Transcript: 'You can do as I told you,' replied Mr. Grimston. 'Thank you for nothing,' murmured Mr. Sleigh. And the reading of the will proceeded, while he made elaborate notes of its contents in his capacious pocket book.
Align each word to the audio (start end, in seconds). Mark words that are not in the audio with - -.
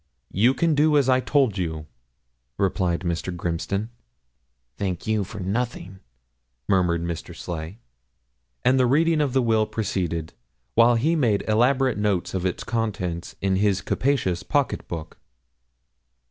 'You 0.31 0.55
can 0.55 0.73
do 0.73 0.97
as 0.97 1.07
I 1.07 1.19
told 1.19 1.59
you,' 1.59 1.85
replied 2.57 3.01
Mr. 3.01 3.31
Grimston. 3.31 3.89
'Thank 4.77 5.05
you 5.05 5.23
for 5.23 5.39
nothing,' 5.39 5.99
murmured 6.67 7.03
Mr. 7.03 7.35
Sleigh. 7.35 7.77
And 8.65 8.79
the 8.79 8.87
reading 8.87 9.21
of 9.21 9.33
the 9.33 9.43
will 9.43 9.67
proceeded, 9.67 10.33
while 10.73 10.95
he 10.95 11.15
made 11.15 11.47
elaborate 11.47 11.99
notes 11.99 12.33
of 12.33 12.47
its 12.47 12.63
contents 12.63 13.35
in 13.41 13.57
his 13.57 13.81
capacious 13.83 14.41
pocket 14.41 14.87
book. 14.87 15.19